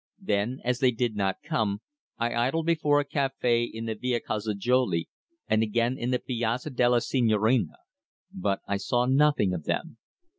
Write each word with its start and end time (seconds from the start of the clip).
Then, 0.23 0.61
as 0.63 0.79
they 0.79 0.89
did 0.89 1.15
not 1.15 1.43
come, 1.43 1.81
I 2.17 2.33
idled 2.33 2.65
before 2.65 2.99
a 2.99 3.05
café 3.05 3.69
in 3.71 3.85
the 3.85 3.93
Via 3.93 4.19
Calzajoli, 4.19 5.07
and 5.47 5.61
again 5.61 5.95
in 5.95 6.09
the 6.09 6.17
Piazza 6.17 6.71
della 6.71 7.01
Signorina. 7.01 7.75
But 8.33 8.61
I 8.67 8.77
saw 8.77 9.05
nothing 9.05 9.53
of 9.53 9.65
them. 9.65 9.97